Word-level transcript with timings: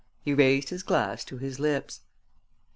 He 0.19 0.33
raised 0.33 0.69
his 0.69 0.81
glass 0.81 1.23
to 1.25 1.37
his 1.37 1.59
lips. 1.59 2.01